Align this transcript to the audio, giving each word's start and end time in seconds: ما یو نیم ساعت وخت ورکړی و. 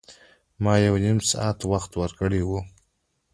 ما 0.63 0.73
یو 0.85 0.95
نیم 1.03 1.19
ساعت 1.31 1.57
وخت 1.71 1.91
ورکړی 2.01 2.41
و. 2.47 2.51